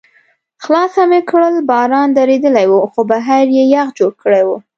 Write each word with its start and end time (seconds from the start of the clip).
خلاصه 0.63 1.01
مې 1.09 1.19
کړل، 1.29 1.55
باران 1.69 2.09
درېدلی 2.17 2.65
و، 2.69 2.73
خو 2.91 3.01
بهر 3.11 3.45
یې 3.55 3.63
یخ 3.75 3.87
جوړ 3.99 4.11
کړی 4.21 4.43
و. 4.45 4.49